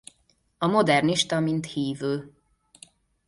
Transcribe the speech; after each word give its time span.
A 0.57 0.67
modernista 0.67 1.39
mint 1.39 1.65
hívő. 1.65 2.33